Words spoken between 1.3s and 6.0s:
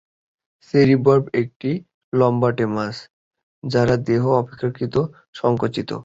একটি লম্বাটে মাছ, যার দেহ অপেক্ষাকৃত সংকুচিত।